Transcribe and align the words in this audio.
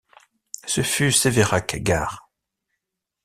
Ce 0.65 0.81
fut 0.81 1.11
Sévérac-Gare. 1.11 2.27